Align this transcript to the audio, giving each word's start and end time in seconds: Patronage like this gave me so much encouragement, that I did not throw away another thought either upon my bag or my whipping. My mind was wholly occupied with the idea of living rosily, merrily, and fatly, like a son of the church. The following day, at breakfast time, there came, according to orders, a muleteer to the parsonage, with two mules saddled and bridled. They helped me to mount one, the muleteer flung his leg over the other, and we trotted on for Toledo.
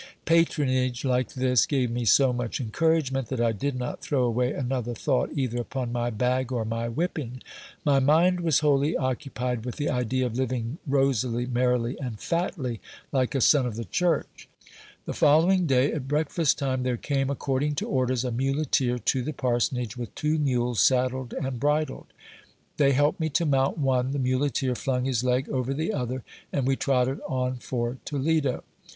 Patronage 0.25 1.05
like 1.05 1.31
this 1.33 1.67
gave 1.67 1.91
me 1.91 2.05
so 2.05 2.33
much 2.33 2.59
encouragement, 2.59 3.27
that 3.27 3.39
I 3.39 3.51
did 3.51 3.75
not 3.77 4.01
throw 4.01 4.23
away 4.23 4.51
another 4.51 4.95
thought 4.95 5.29
either 5.35 5.61
upon 5.61 5.91
my 5.91 6.09
bag 6.09 6.51
or 6.51 6.65
my 6.65 6.89
whipping. 6.89 7.43
My 7.85 7.99
mind 7.99 8.39
was 8.39 8.61
wholly 8.61 8.97
occupied 8.97 9.63
with 9.63 9.75
the 9.75 9.91
idea 9.91 10.25
of 10.25 10.35
living 10.35 10.79
rosily, 10.87 11.45
merrily, 11.45 11.99
and 11.99 12.19
fatly, 12.19 12.81
like 13.11 13.35
a 13.35 13.41
son 13.41 13.67
of 13.67 13.75
the 13.75 13.85
church. 13.85 14.49
The 15.05 15.13
following 15.13 15.67
day, 15.67 15.93
at 15.93 16.07
breakfast 16.07 16.57
time, 16.57 16.81
there 16.81 16.97
came, 16.97 17.29
according 17.29 17.75
to 17.75 17.87
orders, 17.87 18.23
a 18.25 18.31
muleteer 18.31 18.97
to 18.97 19.21
the 19.21 19.33
parsonage, 19.33 19.97
with 19.97 20.15
two 20.15 20.39
mules 20.39 20.81
saddled 20.81 21.31
and 21.33 21.59
bridled. 21.59 22.07
They 22.77 22.93
helped 22.93 23.19
me 23.19 23.29
to 23.29 23.45
mount 23.45 23.77
one, 23.77 24.13
the 24.13 24.17
muleteer 24.17 24.73
flung 24.73 25.05
his 25.05 25.23
leg 25.23 25.47
over 25.49 25.75
the 25.75 25.93
other, 25.93 26.23
and 26.51 26.65
we 26.65 26.75
trotted 26.75 27.21
on 27.27 27.57
for 27.57 27.99
Toledo. 28.05 28.63